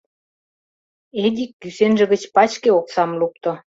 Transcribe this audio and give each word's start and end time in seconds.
—Эдик 1.23 1.51
кӱсенже 1.61 2.05
гыч 2.11 2.23
пачке 2.35 2.69
оксам 2.79 3.11
лукто. 3.19 3.51